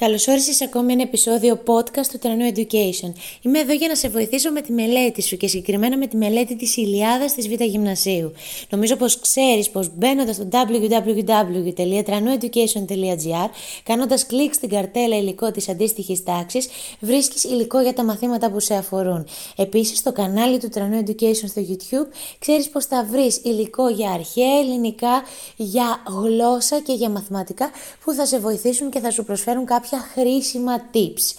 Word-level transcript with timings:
Καλώ 0.00 0.18
όρισε 0.28 0.52
σε 0.52 0.64
ακόμη 0.64 0.92
ένα 0.92 1.02
επεισόδιο 1.02 1.62
podcast 1.66 2.06
του 2.10 2.18
Τρανού 2.18 2.52
Education. 2.54 3.12
Είμαι 3.42 3.58
εδώ 3.58 3.72
για 3.72 3.88
να 3.88 3.94
σε 3.94 4.08
βοηθήσω 4.08 4.50
με 4.50 4.60
τη 4.60 4.72
μελέτη 4.72 5.22
σου 5.22 5.36
και 5.36 5.46
συγκεκριμένα 5.46 5.96
με 5.96 6.06
τη 6.06 6.16
μελέτη 6.16 6.56
της 6.56 6.76
Ηλιάδα 6.76 7.24
της 7.24 7.48
Β' 7.48 7.62
Γυμνασίου. 7.62 8.32
Νομίζω 8.68 8.96
πως 8.96 9.20
ξέρεις 9.20 9.70
πως 9.70 9.90
μπαίνοντας 9.94 10.34
στο 10.34 10.48
www.tranueducation.gr, 10.50 13.48
κάνοντας 13.82 14.26
κλικ 14.26 14.54
στην 14.54 14.68
καρτέλα 14.68 15.16
υλικό 15.16 15.50
της 15.50 15.68
αντίστοιχης 15.68 16.22
τάξης, 16.22 16.68
βρίσκεις 17.00 17.44
υλικό 17.44 17.80
για 17.80 17.92
τα 17.92 18.04
μαθήματα 18.04 18.50
που 18.50 18.60
σε 18.60 18.74
αφορούν. 18.74 19.26
Επίσης, 19.56 19.98
στο 19.98 20.12
κανάλι 20.12 20.58
του 20.58 20.68
Τρανού 20.68 21.02
Education 21.06 21.48
στο 21.48 21.62
YouTube, 21.68 22.06
ξέρεις 22.38 22.68
πως 22.68 22.84
θα 22.84 23.06
βρεις 23.10 23.40
υλικό 23.44 23.88
για 23.88 24.10
αρχαία 24.10 24.58
ελληνικά, 24.58 25.22
για 25.56 26.02
γλώσσα 26.08 26.80
και 26.80 26.92
για 26.92 27.10
μαθηματικά 27.10 27.70
που 28.04 28.12
θα 28.12 28.26
σε 28.26 28.38
βοηθήσουν 28.38 28.90
και 28.90 29.00
θα 29.00 29.10
σου 29.10 29.24
προσφέρουν 29.24 29.64
κάποια 29.64 29.88
κάποια 29.90 30.08
χρήσιμα 30.12 30.82
tips. 30.92 31.34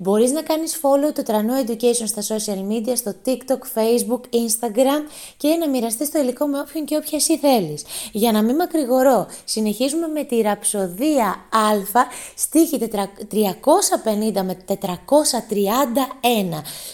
Μπορείς 0.00 0.30
να 0.30 0.42
κάνεις 0.42 0.80
follow 0.82 1.12
το 1.14 1.22
Τρανό 1.22 1.54
Education 1.66 2.06
στα 2.06 2.22
social 2.22 2.72
media, 2.72 2.92
στο 2.96 3.14
TikTok, 3.26 3.78
Facebook, 3.78 4.20
Instagram 4.20 5.02
και 5.36 5.48
να 5.48 5.68
μοιραστείς 5.68 6.10
το 6.10 6.18
υλικό 6.18 6.46
με 6.46 6.58
όποιον 6.58 6.84
και 6.84 6.96
όποια 6.96 7.18
εσύ 7.18 7.38
θέλεις. 7.38 7.84
Για 8.12 8.32
να 8.32 8.42
μην 8.42 8.54
μακρηγορώ, 8.54 9.26
συνεχίζουμε 9.44 10.06
με 10.06 10.24
τη 10.24 10.40
ραψοδία 10.40 11.26
Α, 11.50 12.02
στίχη 12.36 12.78
350 12.78 14.42
με 14.42 14.56
431. 14.66 14.74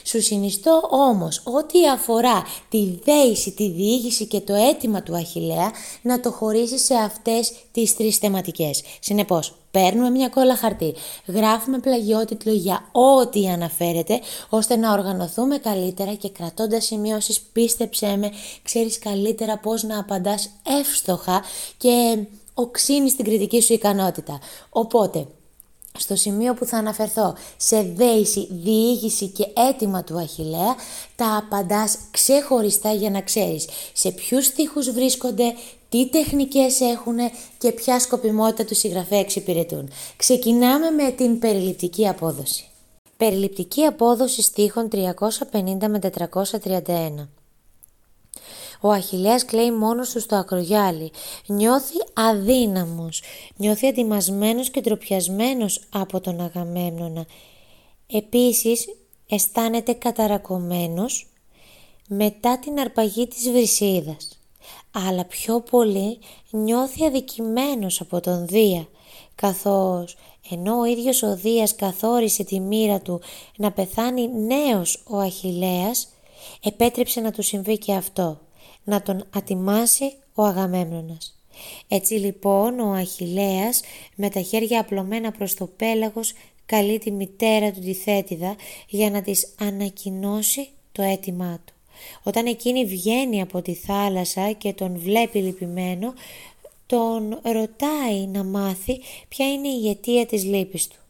Σου 0.04 0.22
συνιστώ 0.22 0.88
όμως 0.90 1.42
ό,τι 1.44 1.88
αφορά 1.88 2.42
τη 2.68 2.98
δέηση, 3.04 3.50
τη 3.50 3.70
διήγηση 3.70 4.26
και 4.26 4.40
το 4.40 4.54
αίτημα 4.54 5.02
του 5.02 5.16
Αχιλέα 5.16 5.70
να 6.02 6.20
το 6.20 6.30
χωρίσεις 6.30 6.84
σε 6.84 6.94
αυτές 6.94 7.52
τις 7.72 7.96
τρεις 7.96 8.16
θεματικές. 8.16 8.82
Συνεπώς, 9.00 9.63
Παίρνουμε 9.74 10.10
μια 10.10 10.28
κόλλα 10.28 10.56
χαρτί, 10.56 10.94
γράφουμε 11.26 11.78
πλαγιότιτλο 11.78 12.52
για 12.52 12.88
ό,τι 12.92 13.48
αναφέρεται, 13.48 14.20
ώστε 14.48 14.76
να 14.76 14.92
οργανωθούμε 14.92 15.58
καλύτερα 15.58 16.14
και 16.14 16.28
κρατώντας 16.28 16.84
σημειώσεις 16.84 17.40
πίστεψέ 17.40 18.16
με, 18.16 18.30
ξέρεις 18.62 18.98
καλύτερα 18.98 19.58
πώς 19.58 19.82
να 19.82 19.98
απαντάς 19.98 20.50
εύστοχα 20.80 21.42
και 21.76 22.18
οξύνεις 22.54 23.16
την 23.16 23.24
κριτική 23.24 23.60
σου 23.62 23.72
ικανότητα. 23.72 24.38
Οπότε, 24.70 25.26
στο 25.98 26.16
σημείο 26.16 26.54
που 26.54 26.64
θα 26.64 26.76
αναφερθώ 26.76 27.36
σε 27.56 27.82
δέηση, 27.82 28.48
διήγηση 28.50 29.26
και 29.26 29.46
αίτημα 29.68 30.04
του 30.04 30.18
Αχιλέα, 30.18 30.74
τα 31.16 31.36
απαντάς 31.36 31.98
ξεχωριστά 32.10 32.92
για 32.92 33.10
να 33.10 33.20
ξέρεις 33.20 33.68
σε 33.92 34.10
ποιους 34.10 34.44
στίχους 34.46 34.90
βρίσκονται, 34.90 35.54
τι 35.88 36.08
τεχνικές 36.08 36.80
έχουν 36.80 37.16
και 37.58 37.72
ποια 37.72 38.00
σκοπιμότητα 38.00 38.64
τους 38.64 38.78
συγγραφέα 38.78 39.18
εξυπηρετούν. 39.18 39.90
Ξεκινάμε 40.16 40.90
με 40.90 41.10
την 41.10 41.38
περιληπτική 41.38 42.08
απόδοση. 42.08 42.68
Περιληπτική 43.16 43.84
απόδοση 43.84 44.42
στίχων 44.42 44.88
350 44.92 45.88
με 45.88 45.98
431. 45.98 47.28
Ο 48.80 48.90
Αχιλέας 48.90 49.44
κλαίει 49.44 49.70
μόνος 49.70 50.10
του 50.10 50.20
στο 50.20 50.36
ακρογιάλι. 50.36 51.10
Νιώθει 51.46 51.94
αδύναμος. 52.12 53.22
Νιώθει 53.56 53.86
αντιμασμένος 53.86 54.70
και 54.70 54.80
ντροπιασμένος 54.80 55.80
από 55.90 56.20
τον 56.20 56.40
Αγαμέμνονα. 56.40 57.26
Επίσης 58.06 58.86
αισθάνεται 59.28 59.92
καταρακωμένος 59.92 61.28
μετά 62.08 62.58
την 62.58 62.80
αρπαγή 62.80 63.28
της 63.28 63.50
βρυσίδας. 63.50 64.38
Αλλά 64.90 65.24
πιο 65.24 65.60
πολύ 65.60 66.18
νιώθει 66.50 67.04
αδικημένος 67.04 68.00
από 68.00 68.20
τον 68.20 68.46
Δία, 68.46 68.88
καθώς 69.34 70.16
ενώ 70.50 70.78
ο 70.78 70.84
ίδιος 70.84 71.22
ο 71.22 71.36
Δίας 71.36 71.74
καθόρισε 71.74 72.44
τη 72.44 72.60
μοίρα 72.60 73.00
του 73.00 73.20
να 73.56 73.72
πεθάνει 73.72 74.28
νέος 74.28 75.02
ο 75.06 75.18
Αχιλέας, 75.18 76.08
επέτρεψε 76.62 77.20
να 77.20 77.30
του 77.30 77.42
συμβεί 77.42 77.78
και 77.78 77.94
αυτό 77.94 78.40
να 78.84 79.02
τον 79.02 79.26
ατιμάσει 79.30 80.12
ο 80.34 80.42
Αγαμέμνονας. 80.42 81.38
Έτσι 81.88 82.14
λοιπόν 82.14 82.80
ο 82.80 82.92
Αχιλέας 82.92 83.82
με 84.14 84.30
τα 84.30 84.40
χέρια 84.40 84.80
απλωμένα 84.80 85.30
προς 85.30 85.54
το 85.54 85.66
πέλαγος 85.66 86.32
καλεί 86.66 86.98
τη 86.98 87.10
μητέρα 87.10 87.72
του 87.72 87.80
τη 87.80 87.92
Θέτιδα 87.94 88.56
για 88.88 89.10
να 89.10 89.22
της 89.22 89.54
ανακοινώσει 89.60 90.68
το 90.92 91.02
αίτημά 91.02 91.60
του. 91.64 91.72
Όταν 92.22 92.46
εκείνη 92.46 92.84
βγαίνει 92.84 93.40
από 93.40 93.62
τη 93.62 93.74
θάλασσα 93.74 94.52
και 94.52 94.72
τον 94.72 94.98
βλέπει 94.98 95.38
λυπημένο, 95.38 96.14
τον 96.86 97.38
ρωτάει 97.42 98.26
να 98.26 98.44
μάθει 98.44 99.00
ποια 99.28 99.52
είναι 99.52 99.68
η 99.68 99.88
αιτία 99.88 100.26
της 100.26 100.44
λύπης 100.44 100.88
του. 100.88 101.03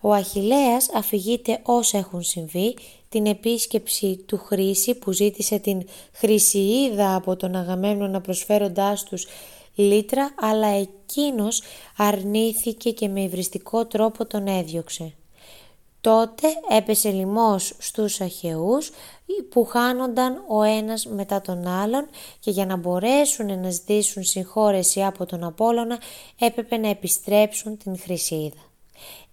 Ο 0.00 0.12
Αχιλέας 0.12 0.90
αφηγείται 0.94 1.60
όσα 1.62 1.98
έχουν 1.98 2.22
συμβεί, 2.22 2.76
την 3.08 3.26
επίσκεψη 3.26 4.24
του 4.26 4.38
Χρήση 4.38 4.94
που 4.94 5.12
ζήτησε 5.12 5.58
την 5.58 5.82
Χρυσιίδα 6.12 7.14
από 7.14 7.36
τον 7.36 7.54
Αγαμέμνονα 7.54 8.20
προσφέροντάς 8.20 9.04
τους 9.04 9.26
λίτρα, 9.74 10.34
αλλά 10.40 10.66
εκείνος 10.66 11.62
αρνήθηκε 11.96 12.90
και 12.90 13.08
με 13.08 13.20
υβριστικό 13.20 13.86
τρόπο 13.86 14.26
τον 14.26 14.46
έδιωξε. 14.46 15.14
Τότε 16.00 16.48
έπεσε 16.76 17.10
λοιμός 17.10 17.74
στους 17.78 18.20
Αχαιούς 18.20 18.90
που 19.48 19.64
χάνονταν 19.64 20.44
ο 20.48 20.62
ένας 20.62 21.06
μετά 21.06 21.40
τον 21.40 21.66
άλλον 21.66 22.08
και 22.40 22.50
για 22.50 22.66
να 22.66 22.76
μπορέσουν 22.76 23.60
να 23.60 23.70
ζητήσουν 23.70 24.22
συγχώρεση 24.22 25.04
από 25.04 25.26
τον 25.26 25.44
Απόλλωνα 25.44 25.98
έπρεπε 26.38 26.76
να 26.76 26.88
επιστρέψουν 26.88 27.76
την 27.76 27.98
Χρυσίδα. 27.98 28.69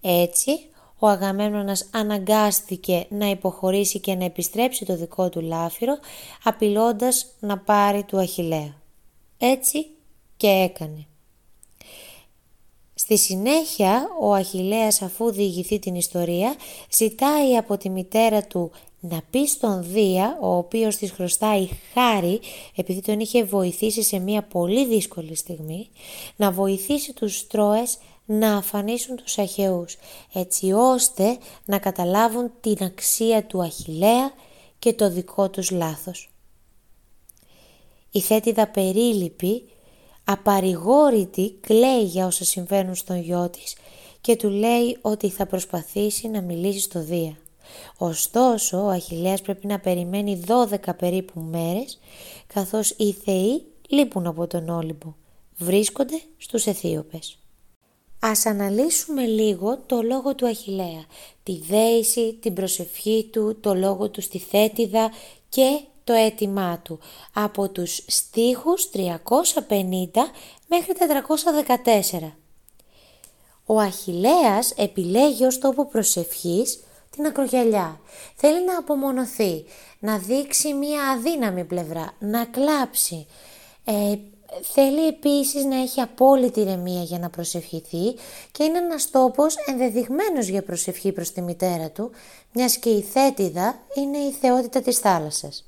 Έτσι, 0.00 0.50
ο 0.98 1.06
Αγαμέμνονας 1.06 1.88
αναγκάστηκε 1.92 3.06
να 3.08 3.26
υποχωρήσει 3.26 3.98
και 4.00 4.14
να 4.14 4.24
επιστρέψει 4.24 4.84
το 4.84 4.96
δικό 4.96 5.28
του 5.28 5.40
λάφυρο, 5.40 5.98
απειλώντας 6.44 7.26
να 7.40 7.58
πάρει 7.58 8.02
του 8.02 8.18
Αχιλέα. 8.18 8.74
Έτσι 9.38 9.86
και 10.36 10.48
έκανε. 10.48 11.06
Στη 12.94 13.18
συνέχεια, 13.18 14.08
ο 14.20 14.32
Αχιλέας 14.34 15.02
αφού 15.02 15.30
διηγηθεί 15.30 15.78
την 15.78 15.94
ιστορία, 15.94 16.54
ζητάει 16.90 17.56
από 17.56 17.76
τη 17.76 17.88
μητέρα 17.88 18.42
του 18.42 18.70
να 19.00 19.20
πει 19.30 19.46
στον 19.46 19.82
Δία, 19.82 20.38
ο 20.40 20.56
οποίος 20.56 20.96
της 20.96 21.10
χρωστάει 21.10 21.68
χάρη 21.92 22.40
επειδή 22.76 23.00
τον 23.00 23.20
είχε 23.20 23.44
βοηθήσει 23.44 24.02
σε 24.02 24.18
μια 24.18 24.42
πολύ 24.42 24.86
δύσκολη 24.86 25.34
στιγμή, 25.34 25.88
να 26.36 26.50
βοηθήσει 26.50 27.12
τους 27.12 27.46
Τρόες 27.46 27.98
να 28.30 28.56
αφανίσουν 28.56 29.16
τους 29.16 29.38
Αχαιούς, 29.38 29.96
έτσι 30.32 30.72
ώστε 30.72 31.38
να 31.64 31.78
καταλάβουν 31.78 32.50
την 32.60 32.76
αξία 32.80 33.44
του 33.44 33.62
Αχιλέα 33.62 34.32
και 34.78 34.92
το 34.92 35.10
δικό 35.10 35.50
τους 35.50 35.70
λάθος. 35.70 36.30
Η 38.10 38.20
θέτιδα 38.20 38.66
περίληπη, 38.68 39.68
απαρηγόρητη, 40.24 41.58
κλαίει 41.60 42.02
για 42.02 42.26
όσα 42.26 42.44
συμβαίνουν 42.44 42.94
στον 42.94 43.20
γιο 43.20 43.50
της 43.50 43.76
και 44.20 44.36
του 44.36 44.48
λέει 44.48 44.98
ότι 45.00 45.28
θα 45.28 45.46
προσπαθήσει 45.46 46.28
να 46.28 46.40
μιλήσει 46.40 46.80
στο 46.80 47.02
Δία. 47.02 47.36
Ωστόσο, 47.96 48.84
ο 48.84 48.88
Αχιλέας 48.88 49.40
πρέπει 49.40 49.66
να 49.66 49.78
περιμένει 49.78 50.42
12 50.46 50.96
περίπου 50.96 51.40
μέρες, 51.40 51.98
καθώς 52.46 52.90
οι 52.90 53.12
θεοί 53.12 53.62
λείπουν 53.88 54.26
από 54.26 54.46
τον 54.46 54.68
Όλυμπο. 54.68 55.14
Βρίσκονται 55.56 56.22
στους 56.36 56.66
Αιθίωπες. 56.66 57.37
Ας 58.20 58.46
αναλύσουμε 58.46 59.26
λίγο 59.26 59.78
το 59.86 60.02
λόγο 60.02 60.34
του 60.34 60.46
Αχιλέα, 60.46 61.04
τη 61.42 61.60
δέηση, 61.68 62.38
την 62.40 62.54
προσευχή 62.54 63.28
του, 63.32 63.58
το 63.60 63.74
λόγο 63.74 64.08
του 64.08 64.20
στη 64.20 64.38
θέτιδα 64.38 65.10
και 65.48 65.80
το 66.04 66.12
αίτημά 66.12 66.78
του 66.82 66.98
από 67.32 67.68
τους 67.68 68.04
στίχους 68.06 68.90
350 68.92 69.00
μέχρι 70.66 70.92
414. 72.20 72.32
Ο 73.66 73.78
Αχιλέας 73.80 74.72
επιλέγει 74.76 75.44
ως 75.44 75.58
τόπο 75.58 75.86
προσευχής 75.86 76.82
την 77.10 77.26
ακρογιαλιά. 77.26 78.00
Θέλει 78.34 78.64
να 78.64 78.78
απομονωθεί, 78.78 79.64
να 79.98 80.18
δείξει 80.18 80.74
μία 80.74 81.02
αδύναμη 81.08 81.64
πλευρά, 81.64 82.12
να 82.18 82.44
κλάψει. 82.44 83.26
Ε, 83.84 84.14
θέλει 84.62 85.06
επίσης 85.06 85.64
να 85.64 85.76
έχει 85.80 86.00
απόλυτη 86.00 86.60
ηρεμία 86.60 87.02
για 87.02 87.18
να 87.18 87.30
προσευχηθεί 87.30 88.14
και 88.52 88.64
είναι 88.64 88.78
ένας 88.78 89.10
τόπος 89.10 89.54
ενδεδειγμένος 89.66 90.46
για 90.46 90.62
προσευχή 90.62 91.12
προς 91.12 91.32
τη 91.32 91.40
μητέρα 91.42 91.90
του, 91.90 92.10
μιας 92.52 92.76
και 92.76 92.90
η 92.90 93.02
θέτιδα 93.02 93.78
είναι 93.94 94.18
η 94.18 94.32
θεότητα 94.32 94.80
της 94.80 94.98
θάλασσας. 94.98 95.64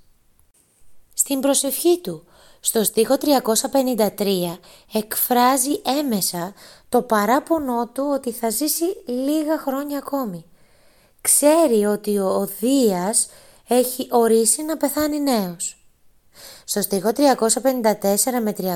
Στην 1.15 1.41
προσευχή 1.41 2.01
του, 2.01 2.25
στο 2.61 2.85
στίχο 2.85 3.17
353, 3.17 4.59
εκφράζει 4.93 5.81
έμεσα 5.99 6.55
το 6.89 7.03
παράπονό 7.03 7.87
του 7.87 8.11
ότι 8.13 8.33
θα 8.33 8.51
ζήσει 8.51 8.85
λίγα 9.07 9.59
χρόνια 9.59 9.99
ακόμη. 9.99 10.45
Ξέρει 11.21 11.85
ότι 11.85 12.19
ο 12.19 12.49
Δίας 12.61 13.29
έχει 13.69 14.09
ορίσει 14.11 14.63
να 14.63 14.77
πεθάνει 14.77 15.21
νέος. 15.21 15.80
Στο 16.65 16.81
στίχο 16.83 17.11
354 17.17 17.23
με 18.43 18.55
357 18.59 18.73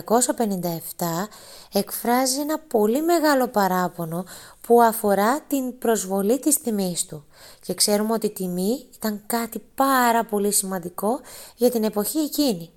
εκφράζει 1.73 2.41
ένα 2.41 2.59
πολύ 2.59 3.03
μεγάλο 3.03 3.49
παράπονο 3.49 4.25
που 4.61 4.83
αφορά 4.83 5.41
την 5.41 5.79
προσβολή 5.79 6.39
της 6.39 6.61
τιμής 6.61 7.07
του. 7.07 7.25
Και 7.61 7.75
ξέρουμε 7.75 8.13
ότι 8.13 8.27
η 8.27 8.31
τιμή 8.31 8.87
ήταν 8.95 9.23
κάτι 9.27 9.63
πάρα 9.75 10.25
πολύ 10.25 10.53
σημαντικό 10.53 11.21
για 11.57 11.71
την 11.71 11.85
εποχή 11.85 12.19
εκείνη. 12.19 12.71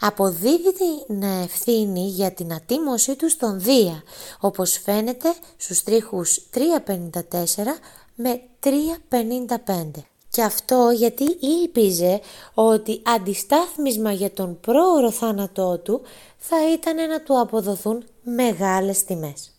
Αποδίδει 0.00 0.72
την 0.72 1.22
ευθύνη 1.22 2.08
για 2.08 2.32
την 2.32 2.52
ατίμωσή 2.52 3.16
του 3.16 3.28
στον 3.28 3.60
Δία, 3.60 4.02
όπως 4.40 4.80
φαίνεται 4.84 5.34
στους 5.56 5.78
στρίχους 5.78 6.48
354 6.50 7.80
με 8.14 8.40
355. 8.60 10.06
Και 10.36 10.42
αυτό 10.42 10.90
γιατί 10.94 11.24
ήλπιζε 11.40 12.20
ότι 12.54 13.02
αντιστάθμισμα 13.04 14.12
για 14.12 14.30
τον 14.30 14.60
πρόωρο 14.60 15.10
θάνατό 15.10 15.78
του 15.78 16.02
θα 16.38 16.72
ήταν 16.72 17.08
να 17.08 17.20
του 17.20 17.40
αποδοθούν 17.40 18.04
μεγάλες 18.22 19.04
τιμές. 19.04 19.52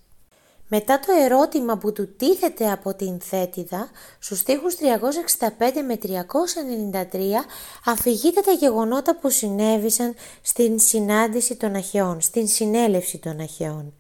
Μετά 0.68 1.00
το 1.00 1.14
ερώτημα 1.24 1.78
που 1.78 1.92
του 1.92 2.16
τίθεται 2.16 2.72
από 2.72 2.94
την 2.94 3.20
Θέτιδα, 3.20 3.90
στους 4.20 4.40
στίχους 4.40 4.76
365 4.76 5.82
με 5.88 5.98
393 6.04 7.46
αφηγείται 7.86 8.42
τα 8.42 8.52
γεγονότα 8.52 9.16
που 9.16 9.30
συνέβησαν 9.30 10.14
στην 10.42 10.80
συνάντηση 10.80 11.56
των 11.56 11.76
Αχαιών, 11.76 12.22
στην 12.22 12.48
συνέλευση 12.48 13.18
των 13.18 13.40
Αχαιών, 13.40 13.94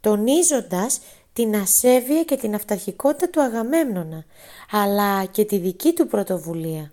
τονίζοντας 0.00 1.00
την 1.32 1.56
ασέβεια 1.56 2.22
και 2.22 2.36
την 2.36 2.54
αυταρχικότητα 2.54 3.30
του 3.30 3.42
Αγαμέμνονα, 3.42 4.24
αλλά 4.70 5.24
και 5.24 5.44
τη 5.44 5.58
δική 5.58 5.92
του 5.92 6.06
πρωτοβουλία. 6.06 6.92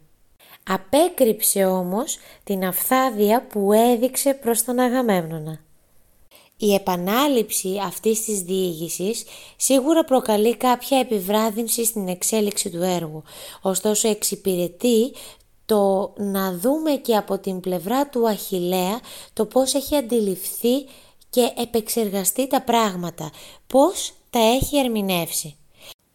Απέκρυψε 0.70 1.66
όμως 1.66 2.18
την 2.44 2.66
αφθάδεια 2.66 3.48
που 3.48 3.74
έδειξε 3.74 4.34
προς 4.34 4.64
τον 4.64 4.80
Αγαμέμνονα. 4.80 5.60
Η 6.58 6.74
επανάληψη 6.74 7.82
αυτής 7.86 8.24
της 8.24 8.42
διήγησης 8.42 9.24
σίγουρα 9.56 10.04
προκαλεί 10.04 10.58
κάποια 10.58 11.00
επιβράδυνση 11.00 11.86
στην 11.86 12.08
εξέλιξη 12.08 12.70
του 12.70 12.82
έργου, 12.82 13.24
ωστόσο 13.62 14.08
εξυπηρετεί 14.08 15.14
το 15.66 16.14
να 16.18 16.54
δούμε 16.58 16.92
και 16.92 17.16
από 17.16 17.38
την 17.38 17.60
πλευρά 17.60 18.08
του 18.10 18.28
Αχιλέα 18.28 19.00
το 19.34 19.46
πώς 19.46 19.74
έχει 19.74 19.96
αντιληφθεί 19.96 20.86
και 21.30 21.52
επεξεργαστεί 21.58 22.48
τα 22.48 22.62
πράγματα, 22.62 23.32
πώς 23.68 24.14
τα 24.38 24.44
έχει 24.44 24.78
ερμηνεύσει. 24.78 25.56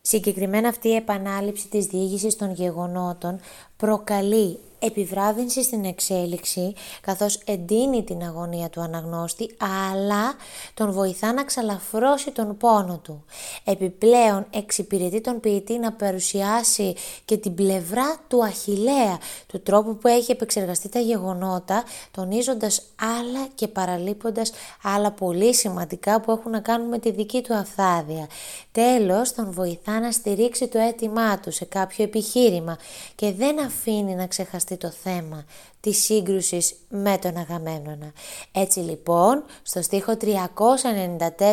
Συγκεκριμένα 0.00 0.68
αυτή 0.68 0.88
η 0.88 0.94
επανάληψη 0.94 1.68
της 1.68 1.86
διήγησης 1.86 2.36
των 2.36 2.52
γεγονότων 2.52 3.40
προκαλεί 3.76 4.58
επιβράδυνση 4.82 5.62
στην 5.62 5.84
εξέλιξη 5.84 6.74
καθώς 7.00 7.40
εντείνει 7.44 8.02
την 8.04 8.22
αγωνία 8.22 8.68
του 8.68 8.80
αναγνώστη 8.80 9.56
αλλά 9.58 10.34
τον 10.74 10.92
βοηθά 10.92 11.32
να 11.32 11.44
ξαλαφρώσει 11.44 12.30
τον 12.30 12.56
πόνο 12.56 12.98
του. 13.02 13.24
Επιπλέον 13.64 14.46
εξυπηρετεί 14.50 15.20
τον 15.20 15.40
ποιητή 15.40 15.78
να 15.78 15.92
παρουσιάσει 15.92 16.94
και 17.24 17.36
την 17.36 17.54
πλευρά 17.54 18.16
του 18.28 18.44
Αχιλέα, 18.44 19.18
του 19.46 19.60
τρόπου 19.60 19.96
που 19.96 20.08
έχει 20.08 20.30
επεξεργαστεί 20.30 20.88
τα 20.88 20.98
γεγονότα 20.98 21.84
τονίζοντας 22.10 22.82
άλλα 23.00 23.46
και 23.54 23.68
παραλείποντας 23.68 24.52
άλλα 24.82 25.10
πολύ 25.10 25.54
σημαντικά 25.54 26.20
που 26.20 26.30
έχουν 26.30 26.50
να 26.50 26.60
κάνουν 26.60 26.88
με 26.88 26.98
τη 26.98 27.10
δική 27.10 27.42
του 27.42 27.54
αυθάδεια. 27.54 28.26
Τέλος 28.72 29.32
τον 29.32 29.52
βοηθά 29.52 30.00
να 30.00 30.12
στηρίξει 30.12 30.68
το 30.68 30.78
αίτημά 30.78 31.38
του 31.38 31.50
σε 31.50 31.64
κάποιο 31.64 32.04
επιχείρημα 32.04 32.78
και 33.14 33.32
δεν 33.32 33.64
αφήνει 33.64 34.14
να 34.14 34.26
ξεχαστεί 34.26 34.71
το 34.76 34.90
θέμα 34.90 35.44
της 35.80 36.04
σύγκρουσης 36.04 36.74
με 36.88 37.18
τον 37.18 37.36
Αγαμέμνονα. 37.36 38.12
Έτσι 38.52 38.78
λοιπόν, 38.78 39.44
στο 39.62 39.82
στίχο 39.82 40.16
394 40.20 40.26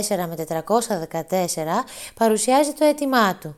με 0.07 0.45
414 0.47 1.23
παρουσιάζει 2.13 2.71
το 2.71 2.85
αίτημά 2.85 3.35
του 3.35 3.55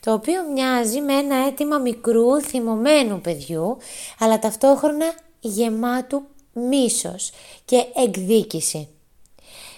το 0.00 0.12
οποίο 0.12 0.42
μοιάζει 0.54 1.00
με 1.00 1.12
ένα 1.12 1.46
αίτημα 1.46 1.78
μικρού 1.78 2.40
θυμωμένου 2.40 3.20
παιδιού, 3.20 3.76
αλλά 4.18 4.38
ταυτόχρονα 4.38 5.14
γεμάτου 5.40 6.22
μίσος 6.52 7.30
και 7.64 7.84
εκδίκηση. 7.94 8.88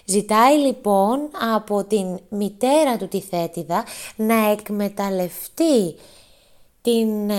Ζητάει 0.05 0.57
λοιπόν 0.57 1.29
από 1.55 1.85
την 1.85 2.19
μητέρα 2.29 2.97
του 2.97 3.09
τη 3.09 3.21
Θέτιδα 3.21 3.85
να 4.17 4.51
εκμεταλλευτεί 4.51 5.95
την, 6.87 7.31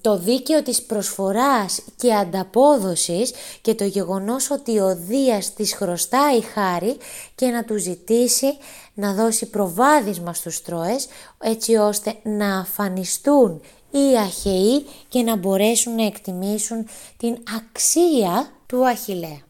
το 0.00 0.18
δίκαιο 0.18 0.62
της 0.62 0.82
προσφοράς 0.82 1.82
και 1.96 2.14
ανταπόδοσης 2.14 3.32
και 3.60 3.74
το 3.74 3.84
γεγονός 3.84 4.50
ότι 4.50 4.78
ο 4.78 4.96
Δίας 4.96 5.52
της 5.54 5.74
χρωστάει 5.74 6.40
χάρη 6.40 6.96
και 7.34 7.46
να 7.46 7.64
του 7.64 7.78
ζητήσει 7.78 8.56
να 8.94 9.14
δώσει 9.14 9.46
προβάδισμα 9.46 10.32
στους 10.32 10.62
Τρώες 10.62 11.06
έτσι 11.40 11.74
ώστε 11.74 12.14
να 12.22 12.58
αφανιστούν 12.58 13.60
οι 13.90 14.18
Αχαιοί 14.18 14.86
και 15.08 15.22
να 15.22 15.36
μπορέσουν 15.36 15.94
να 15.94 16.06
εκτιμήσουν 16.06 16.86
την 17.16 17.36
αξία 17.56 18.52
του 18.66 18.86
Αχιλέα. 18.86 19.40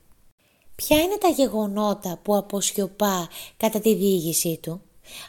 Ποια 0.75 0.97
είναι 0.97 1.17
τα 1.21 1.29
γεγονότα 1.29 2.19
που 2.23 2.37
αποσιωπά 2.37 3.29
κατά 3.57 3.81
τη 3.81 3.95
διήγησή 3.95 4.59
του; 4.63 4.81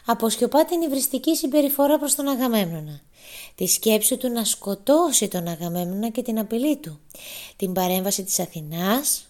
Αποσιωπά 0.06 0.64
την 0.64 0.80
υβριστική 0.80 1.36
συμπεριφορά 1.36 1.98
προς 1.98 2.14
τον 2.14 2.28
Αγαμέμνονα 2.28 3.06
τη 3.58 3.66
σκέψη 3.66 4.16
του 4.16 4.28
να 4.28 4.44
σκοτώσει 4.44 5.28
τον 5.28 5.48
Αγαμέμνονα 5.48 6.08
και 6.08 6.22
την 6.22 6.38
απειλή 6.38 6.76
του, 6.76 7.00
την 7.56 7.72
παρέμβαση 7.72 8.22
της 8.24 8.38
Αθηνάς, 8.38 9.28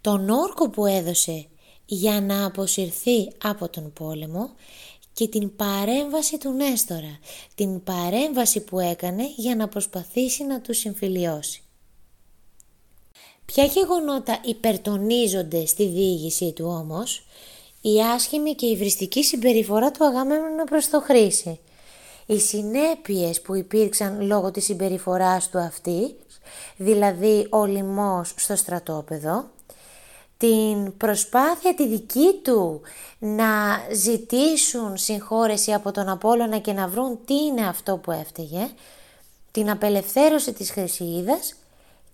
τον 0.00 0.30
όρκο 0.30 0.70
που 0.70 0.86
έδωσε 0.86 1.46
για 1.84 2.20
να 2.20 2.46
αποσυρθεί 2.46 3.30
από 3.42 3.68
τον 3.68 3.92
πόλεμο. 3.92 4.50
Και 5.12 5.28
την 5.28 5.56
παρέμβαση 5.56 6.38
του 6.38 6.50
Νέστορα, 6.50 7.18
την 7.54 7.82
παρέμβαση 7.84 8.60
που 8.60 8.80
έκανε 8.80 9.22
για 9.36 9.56
να 9.56 9.68
προσπαθήσει 9.68 10.44
να 10.44 10.60
τους 10.60 10.78
συμφιλιώσει. 10.78 11.62
Ποια 13.44 13.64
γεγονότα 13.64 14.40
υπερτονίζονται 14.44 15.66
στη 15.66 15.86
διήγησή 15.86 16.52
του 16.52 16.64
όμως, 16.66 17.26
η 17.80 18.02
άσχημη 18.02 18.54
και 18.54 18.66
η 18.66 18.76
βριστική 18.76 19.24
συμπεριφορά 19.24 19.90
του 19.90 20.04
Αγαμέμνονα 20.04 20.64
προς 20.64 20.88
το 20.88 21.00
Χρήση, 21.00 21.60
οι 22.26 22.38
συνέπειες 22.38 23.40
που 23.40 23.54
υπήρξαν 23.54 24.26
λόγω 24.26 24.50
της 24.50 24.64
συμπεριφοράς 24.64 25.48
του 25.48 25.58
αυτή, 25.58 26.14
δηλαδή 26.76 27.46
ο 27.50 27.64
λοιμός 27.64 28.34
στο 28.36 28.56
στρατόπεδο, 28.56 29.44
την 30.36 30.96
προσπάθεια 30.96 31.74
τη 31.74 31.86
δική 31.86 32.40
του 32.42 32.80
να 33.18 33.46
ζητήσουν 33.92 34.96
συγχώρεση 34.96 35.72
από 35.72 35.92
τον 35.92 36.08
Απόλλωνα 36.08 36.58
και 36.58 36.72
να 36.72 36.88
βρουν 36.88 37.18
τι 37.24 37.34
είναι 37.34 37.66
αυτό 37.66 37.96
που 37.96 38.10
έφταιγε, 38.10 38.68
την 39.50 39.70
απελευθέρωση 39.70 40.52
της 40.52 40.70
Χρυσιίδας 40.70 41.54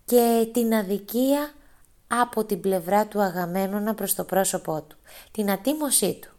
και 0.05 0.49
την 0.53 0.75
αδικία 0.75 1.53
από 2.07 2.45
την 2.45 2.61
πλευρά 2.61 3.07
του 3.07 3.21
Αγαμέμνονα 3.21 3.95
προς 3.95 4.15
το 4.15 4.25
πρόσωπό 4.25 4.83
του, 4.89 4.97
την 5.31 5.51
ατίμωσή 5.51 6.19
του. 6.23 6.38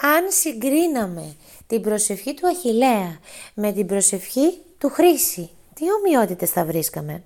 Αν 0.00 0.24
συγκρίναμε 0.28 1.36
την 1.66 1.82
προσευχή 1.82 2.34
του 2.34 2.48
Αχιλέα 2.48 3.18
με 3.54 3.72
την 3.72 3.86
προσευχή 3.86 4.58
του 4.78 4.88
Χρήση, 4.88 5.50
τι 5.74 5.84
ομοιότητες 5.92 6.50
θα 6.50 6.64
βρίσκαμε; 6.64 7.22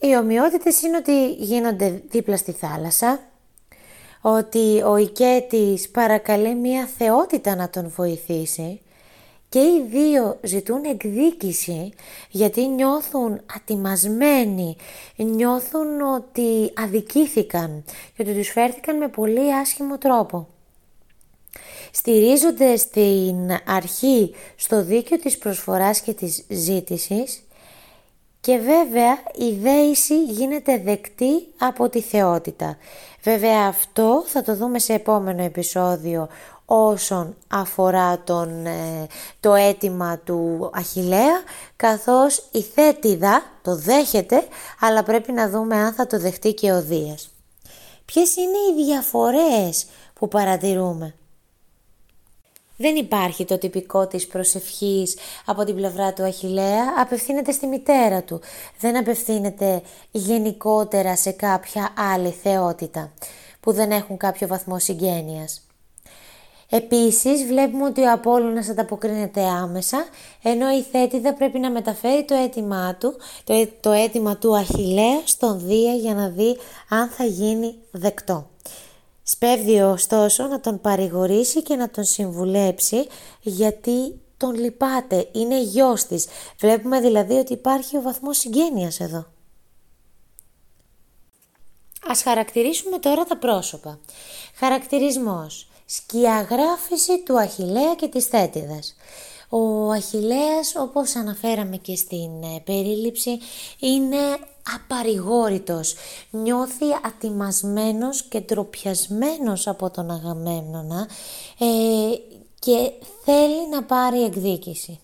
Οι 0.00 0.16
ομοιότητες 0.16 0.82
είναι 0.82 0.96
ότι 0.96 1.32
γίνονται 1.32 2.02
δίπλα 2.10 2.36
στη 2.36 2.52
θάλασσα, 2.52 3.20
ότι 4.20 4.82
ο 4.82 4.96
οικέτης 4.96 5.88
παρακαλεί 5.88 6.54
μία 6.54 6.88
θεότητα 6.98 7.54
να 7.54 7.70
τον 7.70 7.88
βοηθήσει 7.88 8.80
και 9.48 9.58
οι 9.58 9.84
δύο 9.88 10.38
ζητούν 10.42 10.84
εκδίκηση 10.84 11.92
γιατί 12.30 12.68
νιώθουν 12.68 13.40
ατιμασμένοι, 13.56 14.76
νιώθουν 15.16 16.00
ότι 16.00 16.72
αδικήθηκαν 16.74 17.84
και 18.16 18.22
ότι 18.22 18.34
τους 18.34 18.48
φέρθηκαν 18.48 18.96
με 18.96 19.08
πολύ 19.08 19.54
άσχημο 19.54 19.98
τρόπο 19.98 20.48
στηρίζονται 21.90 22.76
στην 22.76 23.36
αρχή 23.66 24.34
στο 24.56 24.84
δίκαιο 24.84 25.18
της 25.18 25.38
προσφοράς 25.38 26.00
και 26.00 26.12
της 26.12 26.44
ζήτησης 26.48 27.42
και 28.40 28.58
βέβαια 28.58 29.18
η 29.48 29.54
δέηση 29.54 30.24
γίνεται 30.24 30.78
δεκτή 30.78 31.46
από 31.58 31.88
τη 31.88 32.00
θεότητα. 32.00 32.76
Βέβαια 33.22 33.66
αυτό 33.68 34.24
θα 34.26 34.42
το 34.42 34.56
δούμε 34.56 34.78
σε 34.78 34.92
επόμενο 34.92 35.42
επεισόδιο 35.42 36.28
όσον 36.64 37.36
αφορά 37.48 38.20
τον, 38.24 38.66
ε, 38.66 39.06
το 39.40 39.54
αίτημα 39.54 40.18
του 40.18 40.70
Αχιλέα 40.74 41.42
καθώς 41.76 42.48
η 42.50 42.62
θέτιδα 42.62 43.42
το 43.62 43.76
δέχεται 43.76 44.46
αλλά 44.80 45.02
πρέπει 45.02 45.32
να 45.32 45.48
δούμε 45.48 45.76
αν 45.76 45.92
θα 45.92 46.06
το 46.06 46.18
δεχτεί 46.18 46.54
και 46.54 46.72
ο 46.72 46.82
Δίας. 46.82 47.30
Ποιες 48.04 48.36
είναι 48.36 48.80
οι 48.80 48.84
διαφορές 48.84 49.86
που 50.14 50.28
παρατηρούμε; 50.28 51.14
Δεν 52.82 52.96
υπάρχει 52.96 53.44
το 53.44 53.58
τυπικό 53.58 54.06
της 54.06 54.26
προσευχής 54.26 55.16
από 55.44 55.64
την 55.64 55.74
πλευρά 55.74 56.12
του 56.12 56.22
Αχιλέα, 56.22 56.84
απευθύνεται 56.98 57.52
στη 57.52 57.66
μητέρα 57.66 58.22
του. 58.22 58.40
Δεν 58.78 58.96
απευθύνεται 58.96 59.82
γενικότερα 60.10 61.16
σε 61.16 61.30
κάποια 61.30 61.92
άλλη 62.12 62.30
θεότητα 62.30 63.12
που 63.60 63.72
δεν 63.72 63.90
έχουν 63.90 64.16
κάποιο 64.16 64.46
βαθμό 64.46 64.78
συγγένειας. 64.78 65.66
Επίσης 66.70 67.46
βλέπουμε 67.46 67.84
ότι 67.84 68.00
ο 68.00 68.12
Απόλλωνας 68.12 68.68
ανταποκρίνεται 68.68 69.42
άμεσα, 69.42 70.04
ενώ 70.42 70.70
η 70.70 70.82
Θέτιδα 70.82 71.34
πρέπει 71.34 71.58
να 71.58 71.70
μεταφέρει 71.70 72.24
το 72.24 72.34
αίτημά 72.34 72.96
του, 73.00 73.16
το, 73.44 73.68
το 73.80 73.90
αίτημα 73.90 74.36
του 74.36 74.56
Αχιλέα 74.56 75.20
στον 75.24 75.60
Δία 75.66 75.94
για 75.94 76.14
να 76.14 76.28
δει 76.28 76.56
αν 76.88 77.08
θα 77.08 77.24
γίνει 77.24 77.74
δεκτό. 77.90 78.48
Σπέβδει 79.32 79.80
ωστόσο 79.80 80.46
να 80.46 80.60
τον 80.60 80.80
παρηγορήσει 80.80 81.62
και 81.62 81.76
να 81.76 81.90
τον 81.90 82.04
συμβουλέψει 82.04 83.06
γιατί 83.40 84.20
τον 84.36 84.54
λυπάται, 84.54 85.28
είναι 85.32 85.60
γιος 85.60 86.04
της. 86.04 86.26
Βλέπουμε 86.58 87.00
δηλαδή 87.00 87.34
ότι 87.34 87.52
υπάρχει 87.52 87.96
ο 87.96 88.02
βαθμός 88.02 88.38
συγγένειας 88.38 89.00
εδώ. 89.00 89.26
Ας 92.06 92.22
χαρακτηρίσουμε 92.22 92.98
τώρα 92.98 93.24
τα 93.24 93.36
πρόσωπα. 93.36 94.00
Χαρακτηρισμός. 94.54 95.68
Σκιαγράφηση 95.84 97.22
του 97.22 97.38
Αχιλέα 97.38 97.94
και 97.94 98.08
της 98.08 98.24
Θέτιδας. 98.26 98.96
Ο 99.48 99.90
Αχιλέας, 99.90 100.74
όπως 100.76 101.16
αναφέραμε 101.16 101.76
και 101.76 101.96
στην 101.96 102.42
ε, 102.42 102.60
περίληψη, 102.64 103.38
είναι 103.78 104.38
απαρηγόρητος. 104.74 105.94
Νιώθει 106.30 106.84
ατιμασμένος 107.04 108.22
και 108.22 108.40
ντροπιασμένος 108.40 109.66
από 109.66 109.90
τον 109.90 110.10
Αγαμέμνονα 110.10 111.08
ε, 111.58 111.66
και 112.58 112.92
θέλει 113.24 113.68
να 113.70 113.82
πάρει 113.82 114.22
εκδίκηση. 114.22 115.00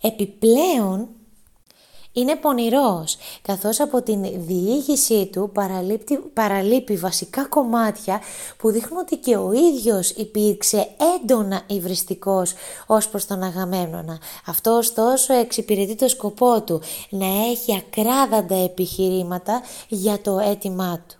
Επιπλέον, 0.00 1.08
είναι 2.14 2.36
πονηρός, 2.36 3.16
καθώς 3.42 3.80
από 3.80 4.02
την 4.02 4.22
διήγησή 4.46 5.26
του 5.32 5.50
παραλείπει 6.32 6.96
βασικά 6.96 7.44
κομμάτια 7.44 8.20
που 8.56 8.70
δείχνουν 8.70 9.00
ότι 9.00 9.16
και 9.16 9.36
ο 9.36 9.52
ίδιος 9.52 10.10
υπήρξε 10.10 10.88
έντονα 11.16 11.62
υβριστικός 11.66 12.52
ως 12.86 13.08
προς 13.08 13.26
τον 13.26 13.42
Αγαμέμνονα. 13.42 14.18
Αυτό 14.46 14.70
ωστόσο 14.70 15.34
εξυπηρετεί 15.34 15.94
το 15.94 16.08
σκοπό 16.08 16.62
του, 16.62 16.80
να 17.10 17.26
έχει 17.50 17.76
ακράδαντα 17.76 18.54
επιχειρήματα 18.54 19.62
για 19.88 20.20
το 20.20 20.38
αίτημά 20.38 21.04
του. 21.08 21.18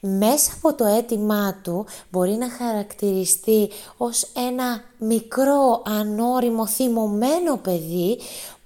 Μέσα 0.00 0.52
από 0.56 0.74
το 0.74 0.84
αίτημά 0.84 1.60
του 1.62 1.86
μπορεί 2.10 2.30
να 2.32 2.50
χαρακτηριστεί 2.50 3.70
ως 3.96 4.26
ένα 4.48 4.82
μικρό 4.98 5.82
ανώριμο 5.86 6.66
θυμωμένο 6.66 7.56
παιδί 7.56 8.18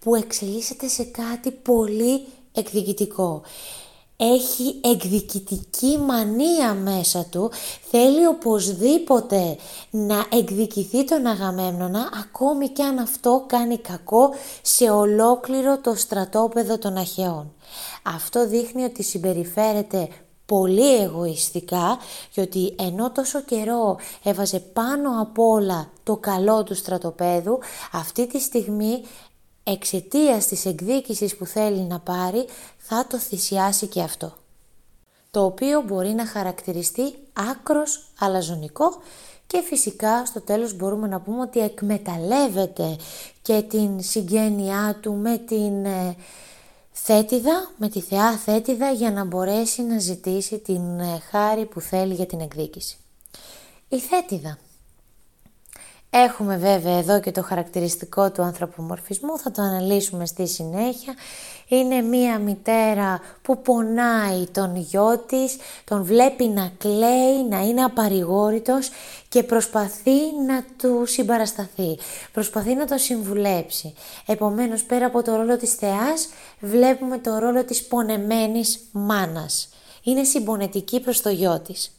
που 0.08 0.14
εξελίσσεται 0.14 0.88
σε 0.88 1.04
κάτι 1.04 1.50
πολύ 1.50 2.26
εκδικητικό. 2.52 3.42
Έχει 4.16 4.80
εκδικητική 4.80 5.98
μανία 5.98 6.74
μέσα 6.74 7.24
του, 7.24 7.50
θέλει 7.90 8.26
οπωσδήποτε 8.26 9.56
να 9.90 10.26
εκδικηθεί 10.30 11.04
τον 11.04 11.26
Αγαμέμνονα, 11.26 12.08
ακόμη 12.20 12.68
και 12.68 12.82
αν 12.82 12.98
αυτό 12.98 13.44
κάνει 13.46 13.78
κακό 13.78 14.30
σε 14.62 14.90
ολόκληρο 14.90 15.78
το 15.78 15.94
στρατόπεδο 15.94 16.78
των 16.78 16.96
Αχαιών. 16.96 17.52
Αυτό 18.02 18.46
δείχνει 18.46 18.84
ότι 18.84 19.02
συμπεριφέρεται 19.02 20.08
πολύ 20.46 20.96
εγωιστικά 20.96 21.98
και 22.30 22.40
ότι 22.40 22.74
ενώ 22.78 23.10
τόσο 23.10 23.40
καιρό 23.40 23.96
έβαζε 24.22 24.58
πάνω 24.58 25.20
απ' 25.20 25.38
όλα 25.38 25.90
το 26.02 26.16
καλό 26.16 26.62
του 26.62 26.74
στρατοπέδου, 26.74 27.58
αυτή 27.92 28.26
τη 28.26 28.40
στιγμή 28.40 29.02
εξαιτίας 29.72 30.46
της 30.46 30.66
εκδίκησης 30.66 31.36
που 31.36 31.46
θέλει 31.46 31.80
να 31.80 31.98
πάρει 31.98 32.44
θα 32.78 33.06
το 33.06 33.18
θυσιάσει 33.18 33.86
και 33.86 34.02
αυτό. 34.02 34.32
Το 35.30 35.44
οποίο 35.44 35.82
μπορεί 35.82 36.08
να 36.08 36.26
χαρακτηριστεί 36.26 37.14
άκρος 37.32 38.10
αλαζονικό 38.18 38.96
και 39.46 39.62
φυσικά 39.62 40.26
στο 40.26 40.40
τέλος 40.40 40.76
μπορούμε 40.76 41.08
να 41.08 41.20
πούμε 41.20 41.40
ότι 41.40 41.60
εκμεταλλεύεται 41.60 42.96
και 43.42 43.62
την 43.62 44.02
συγγένειά 44.02 44.98
του 45.00 45.12
με 45.12 45.38
την 45.38 45.84
ε, 45.84 46.16
θέτιδα, 46.92 47.70
με 47.76 47.88
τη 47.88 48.00
θεά 48.00 48.36
θέτιδα 48.36 48.90
για 48.90 49.10
να 49.10 49.24
μπορέσει 49.24 49.82
να 49.82 49.98
ζητήσει 49.98 50.58
την 50.58 51.00
ε, 51.00 51.22
χάρη 51.30 51.64
που 51.66 51.80
θέλει 51.80 52.14
για 52.14 52.26
την 52.26 52.40
εκδίκηση. 52.40 52.96
Η 53.88 53.98
θέτιδα 53.98 54.58
Έχουμε 56.10 56.56
βέβαια 56.56 56.98
εδώ 56.98 57.20
και 57.20 57.32
το 57.32 57.42
χαρακτηριστικό 57.42 58.30
του 58.30 58.42
ανθρωπομορφισμού, 58.42 59.38
θα 59.38 59.50
το 59.50 59.62
αναλύσουμε 59.62 60.26
στη 60.26 60.48
συνέχεια. 60.48 61.14
Είναι 61.68 62.00
μία 62.00 62.38
μητέρα 62.38 63.20
που 63.42 63.62
πονάει 63.62 64.46
τον 64.46 64.76
γιο 64.76 65.18
της, 65.18 65.56
τον 65.84 66.04
βλέπει 66.04 66.44
να 66.44 66.72
κλαίει, 66.78 67.44
να 67.48 67.60
είναι 67.60 67.82
απαρηγόρητος 67.82 68.90
και 69.28 69.42
προσπαθεί 69.42 70.20
να 70.46 70.64
του 70.76 71.06
συμπαρασταθεί, 71.06 71.98
προσπαθεί 72.32 72.74
να 72.74 72.86
το 72.86 72.98
συμβουλέψει. 72.98 73.94
Επομένως, 74.26 74.82
πέρα 74.82 75.06
από 75.06 75.22
το 75.22 75.36
ρόλο 75.36 75.56
της 75.56 75.74
θεάς, 75.74 76.28
βλέπουμε 76.60 77.18
το 77.18 77.38
ρόλο 77.38 77.64
της 77.64 77.84
πονεμένης 77.84 78.78
μάνας. 78.92 79.68
Είναι 80.02 80.24
συμπονετική 80.24 81.00
προς 81.00 81.20
το 81.20 81.28
γιο 81.28 81.60
της. 81.60 81.97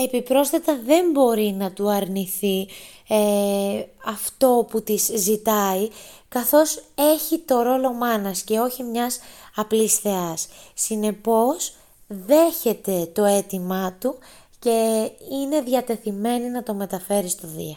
Επιπρόσθετα 0.00 0.78
δεν 0.84 1.10
μπορεί 1.10 1.54
να 1.58 1.72
του 1.72 1.90
αρνηθεί 1.90 2.68
ε, 3.08 3.84
αυτό 4.04 4.66
που 4.70 4.82
της 4.82 5.10
ζητάει, 5.14 5.88
καθώς 6.28 6.84
έχει 6.94 7.38
το 7.38 7.62
ρόλο 7.62 7.92
μάνας 7.92 8.42
και 8.42 8.58
όχι 8.58 8.82
μιας 8.82 9.18
απλής 9.54 9.98
θεάς. 9.98 10.48
Συνεπώς 10.74 11.74
δέχεται 12.06 13.06
το 13.12 13.24
αίτημά 13.24 13.96
του 14.00 14.18
και 14.58 15.10
είναι 15.30 15.60
διατεθειμένη 15.60 16.48
να 16.48 16.62
το 16.62 16.74
μεταφέρει 16.74 17.28
στο 17.28 17.46
Δία. 17.46 17.76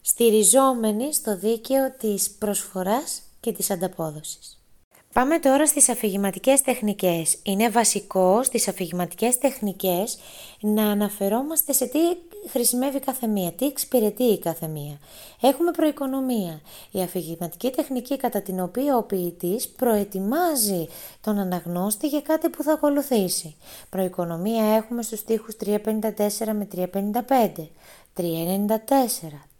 Στηριζόμενη 0.00 1.14
στο 1.14 1.36
δίκαιο 1.36 1.92
της 1.98 2.30
προσφοράς 2.30 3.22
και 3.40 3.52
της 3.52 3.70
ανταπόδοσης. 3.70 4.57
Πάμε 5.18 5.38
τώρα 5.38 5.66
στις 5.66 5.88
αφηγηματικές 5.88 6.60
τεχνικές. 6.60 7.38
Είναι 7.42 7.70
βασικό 7.70 8.42
στις 8.42 8.68
αφηγηματικές 8.68 9.38
τεχνικές 9.38 10.18
να 10.60 10.90
αναφερόμαστε 10.90 11.72
σε 11.72 11.86
τι 11.86 11.98
χρησιμεύει 12.48 13.00
κάθε 13.00 13.26
μία, 13.26 13.52
τι 13.52 13.66
εξυπηρετεί 13.66 14.22
η 14.22 14.38
κάθε 14.38 14.66
μία. 14.66 14.98
Έχουμε 15.40 15.70
προοικονομία, 15.70 16.60
η 16.90 17.02
αφηγηματική 17.02 17.70
τεχνική 17.70 18.16
κατά 18.16 18.42
την 18.42 18.60
οποία 18.60 18.96
ο 18.96 19.02
ποιητής 19.02 19.68
προετοιμάζει 19.68 20.88
τον 21.20 21.38
αναγνώστη 21.38 22.06
για 22.06 22.20
κάτι 22.20 22.48
που 22.48 22.62
θα 22.62 22.72
ακολουθήσει. 22.72 23.56
Προοικονομία 23.90 24.64
έχουμε 24.64 25.02
στους 25.02 25.18
στίχους 25.18 25.56
354 25.64 25.76
με 26.52 26.68
355, 26.74 27.70
394, 28.14 28.22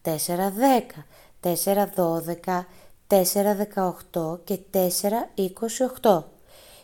410, 0.02 1.04
412, 1.42 2.66
4.18 3.08 4.38
και 4.44 4.58
4.28. 6.02 6.22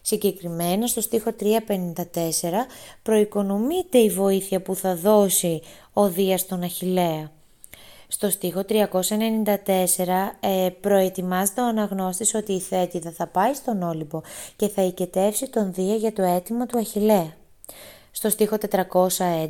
Συγκεκριμένα 0.03 0.87
στο 0.87 1.01
στίχο 1.01 1.31
3.54 1.41 1.53
προοικονομείται 3.03 3.99
η 3.99 4.11
βοήθεια 4.11 4.63
που 4.63 4.75
θα 4.75 4.97
δώσει 4.97 5.63
ο 5.93 6.09
Δίας 6.09 6.41
στον 6.41 6.63
Αχιλέα. 6.63 7.31
Στο 8.09 8.31
στίχο 8.31 8.65
394 8.69 8.77
ε, 10.41 10.69
προετοιμάζεται 10.81 11.61
ο 11.61 11.67
αναγνώστης 11.67 12.35
ότι 12.35 12.53
η 12.53 12.61
Θέτιδα 12.61 13.11
θα 13.11 13.27
πάει 13.27 13.55
στον 13.55 13.83
Όλυμπο 13.83 14.21
και 14.57 14.69
θα 14.69 14.83
οικετεύσει 14.83 15.49
τον 15.49 15.73
Δία 15.73 15.95
για 15.95 16.13
το 16.13 16.23
αίτημα 16.23 16.67
του 16.67 16.79
Αχιλέα. 16.79 17.33
Στο 18.11 18.29
στίχο 18.29 18.57
411 18.71 19.49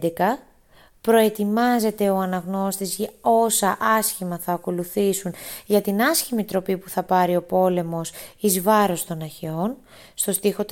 προετοιμάζεται 1.04 2.10
ο 2.10 2.16
αναγνώστης 2.16 2.94
για 2.94 3.10
όσα 3.20 3.76
άσχημα 3.80 4.38
θα 4.38 4.52
ακολουθήσουν 4.52 5.34
για 5.66 5.80
την 5.80 6.02
άσχημη 6.02 6.44
τροπή 6.44 6.76
που 6.76 6.88
θα 6.88 7.02
πάρει 7.02 7.36
ο 7.36 7.42
πόλεμος 7.42 8.12
εις 8.40 8.62
βάρος 8.62 9.04
των 9.04 9.22
Αχαιών. 9.22 9.76
Στο 10.14 10.32
στίχο 10.32 10.64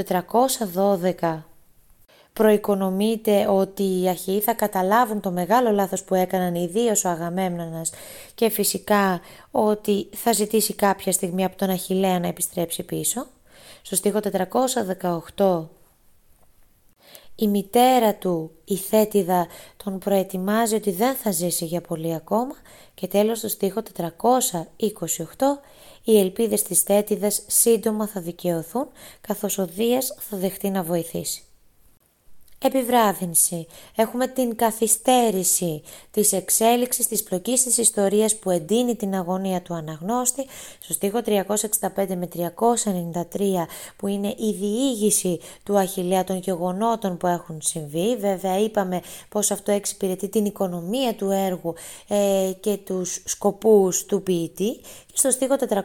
412 1.20 1.38
προοικονομείται 2.32 3.46
ότι 3.48 3.82
οι 3.82 4.08
Αχαιοί 4.08 4.40
θα 4.40 4.54
καταλάβουν 4.54 5.20
το 5.20 5.30
μεγάλο 5.30 5.70
λάθος 5.70 6.02
που 6.02 6.14
έκαναν 6.14 6.54
ιδίως 6.54 7.04
ο 7.04 7.08
Αγαμέμνανας 7.08 7.90
και 8.34 8.48
φυσικά 8.48 9.20
ότι 9.50 10.08
θα 10.12 10.32
ζητήσει 10.32 10.74
κάποια 10.74 11.12
στιγμή 11.12 11.44
από 11.44 11.56
τον 11.56 11.70
Αχιλέα 11.70 12.18
να 12.18 12.26
επιστρέψει 12.26 12.82
πίσω. 12.82 13.26
Στο 13.82 13.96
στίχο 13.96 14.20
418 15.36 15.81
η 17.34 17.48
μητέρα 17.48 18.14
του, 18.14 18.50
η 18.64 18.76
Θέτιδα, 18.76 19.46
τον 19.84 19.98
προετοιμάζει 19.98 20.74
ότι 20.74 20.90
δεν 20.90 21.14
θα 21.14 21.30
ζήσει 21.30 21.64
για 21.64 21.80
πολύ 21.80 22.14
ακόμα 22.14 22.54
και 22.94 23.06
τέλος 23.06 23.38
στο 23.38 23.48
στίχο 23.48 23.82
428 23.96 24.06
οι 26.04 26.18
ελπίδες 26.18 26.62
της 26.62 26.82
Θέτιδας 26.82 27.42
σύντομα 27.46 28.06
θα 28.06 28.20
δικαιωθούν 28.20 28.88
καθώς 29.20 29.58
ο 29.58 29.66
Δίας 29.66 30.14
θα 30.18 30.36
δεχτεί 30.36 30.70
να 30.70 30.82
βοηθήσει. 30.82 31.42
Επιβράδυνση. 32.62 33.66
Έχουμε 33.96 34.26
την 34.26 34.56
καθυστέρηση 34.56 35.82
της 36.10 36.32
εξέλιξης 36.32 37.06
της 37.06 37.22
πλοκής 37.22 37.62
της 37.62 37.78
ιστορίας 37.78 38.36
που 38.36 38.50
εντείνει 38.50 38.96
την 38.96 39.14
αγωνία 39.14 39.62
του 39.62 39.74
αναγνώστη. 39.74 40.46
Στο 40.80 40.92
στίχο 40.92 41.20
365 41.24 42.16
με 42.16 42.28
393 42.34 43.66
που 43.96 44.06
είναι 44.06 44.28
η 44.28 44.52
διήγηση 44.52 45.40
του 45.62 45.78
Αχιλέα 45.78 46.24
των 46.24 46.36
γεγονότων 46.36 47.16
που 47.16 47.26
έχουν 47.26 47.58
συμβεί. 47.62 48.16
Βέβαια 48.16 48.58
είπαμε 48.58 49.00
πως 49.28 49.50
αυτό 49.50 49.72
εξυπηρετεί 49.72 50.28
την 50.28 50.44
οικονομία 50.44 51.14
του 51.14 51.30
έργου 51.30 51.74
ε, 52.08 52.50
και 52.60 52.76
τους 52.76 53.22
σκοπούς 53.24 54.04
του 54.04 54.22
ποιητή 54.22 54.80
στο 55.12 55.30
στίχο 55.30 55.56
424 55.68 55.84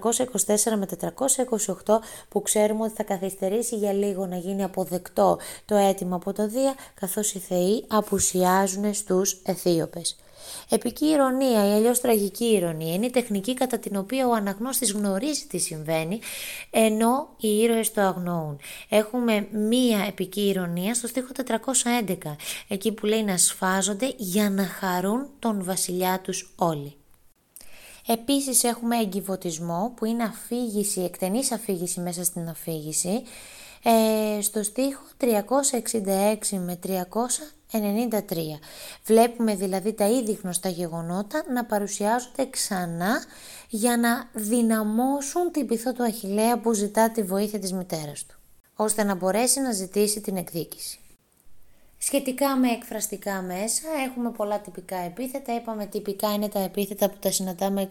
με 0.77 0.87
428 1.85 1.99
που 2.29 2.41
ξέρουμε 2.41 2.83
ότι 2.83 2.93
θα 2.95 3.03
καθυστερήσει 3.03 3.75
για 3.75 3.93
λίγο 3.93 4.25
να 4.25 4.37
γίνει 4.37 4.63
αποδεκτό 4.63 5.39
το 5.65 5.75
αίτημα 5.75 6.15
από 6.15 6.33
το 6.33 6.47
Δία 6.47 6.75
καθώς 6.93 7.33
οι 7.33 7.39
θεοί 7.39 7.83
απουσιάζουν 7.87 8.93
στους 8.93 9.41
Αιθίωπες. 9.45 10.17
Επική 10.69 11.05
ηρωνία 11.05 11.67
ή 11.67 11.73
αλλιώς 11.73 11.99
τραγική 12.01 12.45
ηρωνία 12.45 12.93
είναι 12.93 13.05
η 13.05 13.09
τεχνική 13.09 13.53
κατά 13.53 13.77
την 13.79 13.95
οποία 13.95 14.27
ο 14.27 14.33
αναγνώστης 14.33 14.91
γνωρίζει 14.91 15.45
τι 15.45 15.57
συμβαίνει 15.57 16.19
ενώ 16.69 17.29
οι 17.37 17.57
ήρωες 17.57 17.91
το 17.91 18.01
αγνοούν. 18.01 18.59
Έχουμε 18.89 19.47
μία 19.51 20.05
επική 20.07 20.47
ηρωνία 20.47 20.93
στο 20.93 21.07
στίχο 21.07 21.27
411 21.95 22.15
εκεί 22.67 22.91
που 22.91 23.05
λέει 23.05 23.23
να 23.23 23.37
σφάζονται 23.37 24.13
για 24.17 24.49
να 24.49 24.63
χαρούν 24.63 25.27
τον 25.39 25.63
βασιλιά 25.63 26.19
τους 26.19 26.53
όλοι. 26.55 26.95
Επίσης 28.07 28.63
έχουμε 28.63 28.97
εγκυβωτισμό 28.97 29.93
που 29.95 30.05
είναι 30.05 30.23
αφήγηση, 30.23 31.01
εκτενής 31.01 31.51
αφήγηση 31.51 31.99
μέσα 31.99 32.23
στην 32.23 32.49
αφήγηση 32.49 33.23
ε, 33.83 34.41
στο 34.41 34.63
στίχο 34.63 35.01
366 35.19 35.25
με 36.49 36.79
393. 36.83 38.19
Βλέπουμε 39.05 39.55
δηλαδή 39.55 39.93
τα 39.93 40.07
ήδη 40.07 40.39
γνωστά 40.43 40.69
γεγονότα 40.69 41.43
να 41.53 41.65
παρουσιάζονται 41.65 42.49
ξανά 42.49 43.23
για 43.69 43.97
να 43.97 44.29
δυναμώσουν 44.33 45.51
την 45.51 45.65
πυθό 45.65 45.93
του 45.93 46.03
Αχιλέα 46.03 46.59
που 46.59 46.73
ζητά 46.73 47.11
τη 47.11 47.23
βοήθεια 47.23 47.59
της 47.59 47.73
μητέρας 47.73 48.25
του, 48.25 48.35
ώστε 48.75 49.03
να 49.03 49.15
μπορέσει 49.15 49.59
να 49.59 49.71
ζητήσει 49.71 50.21
την 50.21 50.37
εκδίκηση. 50.37 50.99
Σχετικά 51.99 52.55
με 52.55 52.67
εκφραστικά 52.67 53.41
μέσα 53.41 53.87
έχουμε 54.07 54.31
πολλά 54.31 54.59
τυπικά 54.59 54.97
επίθετα. 54.97 55.55
Είπαμε 55.55 55.85
τυπικά 55.85 56.33
είναι 56.33 56.49
τα 56.49 56.59
επίθετα 56.59 57.09
που 57.09 57.17
τα 57.19 57.31
συναντάμε 57.31 57.89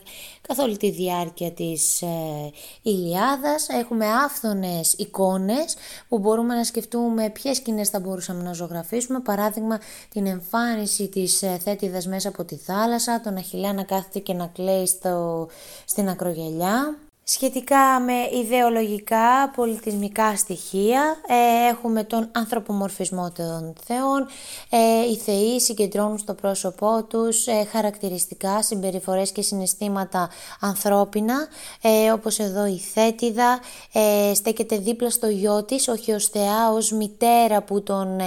καθ' 0.49 0.59
όλη 0.59 0.77
τη 0.77 0.91
διάρκεια 0.91 1.53
της 1.53 2.03
ε, 2.03 2.53
Ιλιάδας. 2.83 3.69
Έχουμε 3.69 4.07
άφθονες 4.07 4.93
εικόνες 4.93 5.77
που 6.09 6.19
μπορούμε 6.19 6.55
να 6.55 6.65
σκεφτούμε 6.65 7.31
ποιες 7.31 7.57
σκηνές 7.57 7.89
θα 7.89 8.01
μπορούσαμε 8.01 8.43
να 8.43 8.53
ζωγραφίσουμε. 8.53 9.21
Παράδειγμα 9.21 9.81
την 10.09 10.27
εμφάνιση 10.27 11.09
της 11.09 11.43
ε, 11.43 11.59
θέτιδας 11.63 12.07
μέσα 12.07 12.29
από 12.29 12.45
τη 12.45 12.57
θάλασσα, 12.57 13.21
τον 13.21 13.37
Αχιλέα 13.37 13.73
να 13.73 13.83
κάθεται 13.85 14.19
και 14.19 14.33
να 14.33 14.47
κλαίει 14.47 14.87
στο, 14.87 15.49
στην 15.85 16.09
ακρογελιά. 16.09 17.06
Σχετικά 17.29 18.01
με 18.01 18.39
ιδεολογικά, 18.39 19.51
πολιτισμικά 19.57 20.37
στοιχεία, 20.37 21.17
ε, 21.27 21.69
έχουμε 21.71 22.05
τον 22.05 22.29
ανθρωπομορφισμό 22.33 23.33
των 23.37 23.73
θεών, 23.85 24.27
ε, 24.71 25.11
οι 25.11 25.17
θεοί 25.17 25.61
συγκεντρώνουν 25.61 26.19
στο 26.19 26.35
πρόσωπό 26.35 27.05
τους 27.09 27.47
ε, 27.47 27.65
χαρακτηριστικά, 27.71 28.63
συμπεριφορές 28.63 29.33
και 29.33 29.43
συναισθήματα 29.43 30.31
ανθρώπινα, 30.61 31.47
ε, 31.81 32.13
όπως 32.13 32.39
εδώ 32.39 32.67
η 32.67 32.79
Θέτιδα 32.79 33.61
ε, 33.93 34.35
στέκεται 34.35 34.77
δίπλα 34.79 35.11
στο 35.11 35.27
γιο 35.29 35.65
της, 35.65 35.89
όχι 35.89 36.13
ως 36.13 36.27
θεά, 36.27 36.73
ως 36.73 36.93
μητέρα 36.93 37.63
που 37.63 37.83
τον 37.83 38.21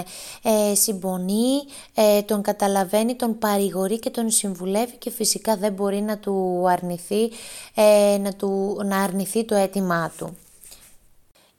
συμπονεί, 0.72 1.58
τον 2.24 2.42
καταλαβαίνει, 2.42 3.14
τον 3.14 3.38
παρηγορεί 3.38 3.98
και 3.98 4.10
τον 4.10 4.30
συμβουλεύει 4.30 4.96
και 4.96 5.10
φυσικά 5.10 5.56
δεν 5.56 5.72
μπορεί 5.72 6.00
να 6.00 6.18
του 6.18 6.64
αρνηθεί, 6.68 7.30
να 8.20 8.32
του 8.32 8.76
να 8.90 9.02
αρνηθεί 9.02 9.44
το 9.44 9.54
αίτημά 9.54 10.12
του. 10.18 10.36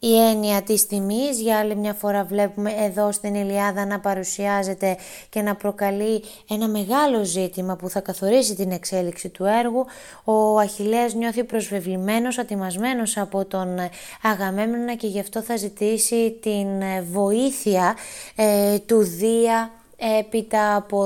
Η 0.03 0.17
έννοια 0.19 0.61
της 0.61 0.87
τιμής, 0.87 1.39
για 1.39 1.57
άλλη 1.57 1.75
μια 1.75 1.93
φορά 1.93 2.23
βλέπουμε 2.23 2.73
εδώ 2.77 3.11
στην 3.11 3.35
Ιλιάδα 3.35 3.85
να 3.85 3.99
παρουσιάζεται 3.99 4.97
και 5.29 5.41
να 5.41 5.55
προκαλεί 5.55 6.23
ένα 6.49 6.67
μεγάλο 6.67 7.23
ζήτημα 7.23 7.75
που 7.75 7.89
θα 7.89 7.99
καθορίσει 7.99 8.55
την 8.55 8.71
εξέλιξη 8.71 9.29
του 9.29 9.45
έργου. 9.45 9.85
Ο 10.23 10.59
Αχιλέας 10.59 11.13
νιώθει 11.13 11.43
προσβεβλημένος, 11.43 12.37
ατιμασμένος 12.37 13.17
από 13.17 13.45
τον 13.45 13.77
Αγαμέμνονα 14.21 14.95
και 14.95 15.07
γι' 15.07 15.19
αυτό 15.19 15.41
θα 15.41 15.57
ζητήσει 15.57 16.39
την 16.41 16.67
βοήθεια 17.11 17.95
ε, 18.35 18.79
του 18.79 19.03
Δία 19.03 19.71
έπειτα 20.19 20.75
από 20.75 21.01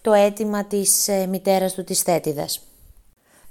το 0.00 0.12
αίτημα 0.12 0.64
της 0.64 1.08
ε, 1.08 1.26
μητέρας 1.26 1.74
του 1.74 1.84
της 1.84 2.02
Θέτιδας. 2.02 2.69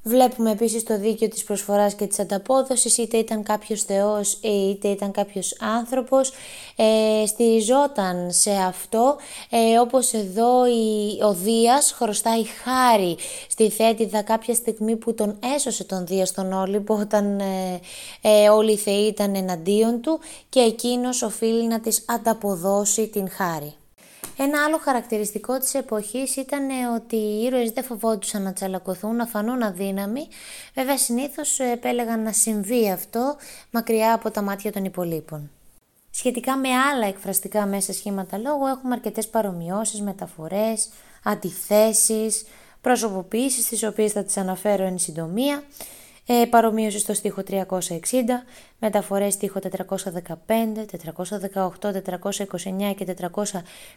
Βλέπουμε 0.03 0.51
επίσης 0.51 0.83
το 0.83 0.97
δίκαιο 0.97 1.27
της 1.27 1.43
προσφοράς 1.43 1.93
και 1.93 2.07
της 2.07 2.19
ανταπόδοσης, 2.19 2.97
είτε 2.97 3.17
ήταν 3.17 3.43
κάποιος 3.43 3.83
θεός 3.83 4.33
είτε 4.41 4.87
ήταν 4.87 5.11
κάποιος 5.11 5.57
άνθρωπος, 5.59 6.31
ε, 6.75 7.25
στηριζόταν 7.25 8.31
σε 8.31 8.51
αυτό, 8.51 9.17
ε, 9.49 9.79
όπως 9.79 10.13
εδώ 10.13 10.67
η, 10.67 11.23
ο 11.23 11.33
Δίας 11.33 11.91
χρωστάει 11.91 12.43
χάρη 12.43 13.17
στη 13.49 13.69
Θέτιδα 13.69 14.21
κάποια 14.21 14.53
στιγμή 14.53 14.95
που 14.95 15.13
τον 15.13 15.39
έσωσε 15.55 15.83
τον 15.83 16.05
Δία 16.05 16.25
στον 16.25 16.53
Όλυμπο 16.53 16.95
όταν 16.95 17.39
ε, 17.39 17.79
ε, 18.21 18.49
όλοι 18.49 18.71
οι 18.71 18.77
θεοί 18.77 19.07
ήταν 19.07 19.35
εναντίον 19.35 20.01
του 20.01 20.19
και 20.49 20.59
εκείνος 20.59 21.21
οφείλει 21.21 21.67
να 21.67 21.79
της 21.79 22.03
ανταποδώσει 22.07 23.07
την 23.07 23.29
χάρη. 23.29 23.73
Ένα 24.41 24.63
άλλο 24.63 24.77
χαρακτηριστικό 24.77 25.57
της 25.57 25.73
εποχής 25.73 26.35
ήταν 26.35 26.69
ότι 26.95 27.15
οι 27.15 27.43
ήρωες 27.43 27.71
δεν 27.71 27.83
φοβόντουσαν 27.83 28.41
να 28.41 28.53
τσαλακωθούν, 28.53 29.15
να 29.15 29.25
φανούν 29.25 29.61
αδύναμοι. 29.61 30.27
Βέβαια 30.73 30.97
συνήθως 30.97 31.59
επέλεγαν 31.59 32.23
να 32.23 32.31
συμβεί 32.31 32.91
αυτό 32.91 33.35
μακριά 33.71 34.13
από 34.13 34.31
τα 34.31 34.41
μάτια 34.41 34.71
των 34.71 34.85
υπολείπων. 34.85 35.51
Σχετικά 36.11 36.57
με 36.57 36.69
άλλα 36.69 37.07
εκφραστικά 37.07 37.65
μέσα 37.65 37.93
σχήματα 37.93 38.37
λόγου 38.37 38.65
έχουμε 38.65 38.93
αρκετές 38.93 39.27
παρομοιώσεις, 39.27 40.01
μεταφορές, 40.01 40.89
αντιθέσεις, 41.23 42.45
προσωποποιήσεις 42.81 43.67
τις 43.67 43.83
οποίες 43.83 44.11
θα 44.11 44.23
τις 44.23 44.37
αναφέρω 44.37 44.83
εν 44.83 44.97
συντομία 44.97 45.63
ε, 46.31 46.45
παρομοίωσης 46.45 47.01
στο 47.01 47.13
στίχο 47.13 47.43
360, 47.49 47.57
μεταφορές 48.79 49.33
στίχο 49.33 49.59
415, 49.59 50.85
418, 51.81 51.91
429 51.91 52.93
και 52.95 53.15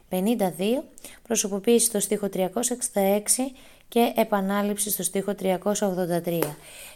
452, 0.08 0.82
προσωποποίηση 1.22 1.86
στο 1.86 2.00
στίχο 2.00 2.28
366 2.32 2.48
και 3.88 4.12
επανάληψη 4.16 4.90
στο 4.90 5.02
στίχο 5.02 5.34
383. 5.40 6.40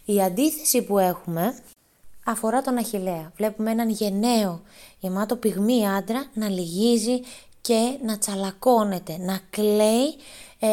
Η 0.04 0.22
αντίθεση 0.22 0.82
που 0.82 0.98
έχουμε 0.98 1.54
αφορά 2.24 2.62
τον 2.62 2.76
Αχιλέα. 2.76 3.32
Βλέπουμε 3.36 3.70
έναν 3.70 3.88
γενναίο 3.88 4.62
γεμάτο 4.98 5.36
πυγμή 5.36 5.88
άντρα 5.88 6.26
να 6.34 6.48
λυγίζει 6.48 7.20
και 7.60 7.98
να 8.04 8.18
τσαλακώνεται, 8.18 9.16
να 9.18 9.40
κλαίει 9.50 10.14
ε, 10.58 10.68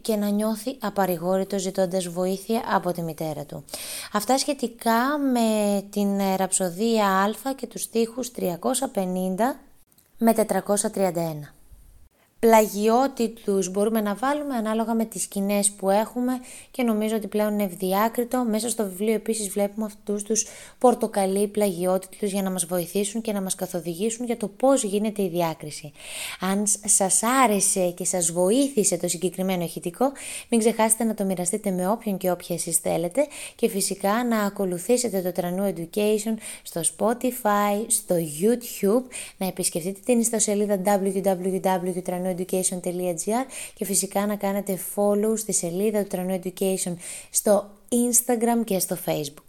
και 0.00 0.16
να 0.16 0.28
νιώθει 0.28 0.76
απαρηγόρητος 0.80 1.62
ζητώντας 1.62 2.06
βοήθεια 2.08 2.62
από 2.66 2.92
τη 2.92 3.02
μητέρα 3.02 3.44
του. 3.44 3.64
Αυτά 4.12 4.38
σχετικά 4.38 5.18
με 5.18 5.82
την 5.90 6.20
ραψοδία 6.36 7.06
Α 7.06 7.54
και 7.56 7.66
τους 7.66 7.82
στίχους 7.82 8.30
350 8.36 8.44
με 10.18 10.32
431 10.32 11.57
πλαγιότητους 12.38 13.70
μπορούμε 13.70 14.00
να 14.00 14.14
βάλουμε 14.14 14.54
ανάλογα 14.54 14.94
με 14.94 15.04
τις 15.04 15.22
σκηνές 15.22 15.70
που 15.70 15.90
έχουμε 15.90 16.32
και 16.70 16.82
νομίζω 16.82 17.16
ότι 17.16 17.26
πλέον 17.26 17.52
είναι 17.52 17.62
ευδιάκριτο. 17.62 18.44
Μέσα 18.48 18.68
στο 18.68 18.84
βιβλίο 18.84 19.14
επίσης 19.14 19.48
βλέπουμε 19.48 19.86
αυτούς 19.86 20.22
τους 20.22 20.46
πορτοκαλί 20.78 21.46
πλαγιότητους 21.46 22.30
για 22.32 22.42
να 22.42 22.50
μας 22.50 22.66
βοηθήσουν 22.66 23.20
και 23.20 23.32
να 23.32 23.40
μας 23.40 23.54
καθοδηγήσουν 23.54 24.26
για 24.26 24.36
το 24.36 24.48
πώς 24.48 24.82
γίνεται 24.82 25.22
η 25.22 25.28
διάκριση. 25.28 25.92
Αν 26.40 26.66
σας 26.84 27.22
άρεσε 27.44 27.90
και 27.90 28.04
σας 28.04 28.30
βοήθησε 28.30 28.96
το 28.96 29.08
συγκεκριμένο 29.08 29.64
ηχητικό, 29.64 30.12
μην 30.48 30.60
ξεχάσετε 30.60 31.04
να 31.04 31.14
το 31.14 31.24
μοιραστείτε 31.24 31.70
με 31.70 31.88
όποιον 31.88 32.16
και 32.16 32.30
όποια 32.30 32.54
εσείς 32.54 32.76
θέλετε 32.76 33.26
και 33.54 33.68
φυσικά 33.68 34.24
να 34.24 34.40
ακολουθήσετε 34.40 35.20
το 35.20 35.32
Τρανού 35.32 35.74
Education 35.76 36.34
στο 36.62 36.80
Spotify, 36.80 37.84
στο 37.86 38.14
YouTube, 38.40 39.04
να 39.36 39.46
επισκεφτείτε 39.46 40.00
την 40.04 40.20
ιστοσελίδα 40.20 40.80
www 40.84 42.27
education.gr 42.36 43.46
και 43.74 43.84
φυσικά 43.84 44.26
να 44.26 44.36
κάνετε 44.36 44.78
follow 44.94 45.32
στη 45.36 45.52
σελίδα 45.52 46.02
του 46.02 46.08
Τρανού 46.08 46.40
Education 46.42 46.94
στο 47.30 47.70
Instagram 47.88 48.64
και 48.64 48.78
στο 48.78 48.96
Facebook. 49.06 49.47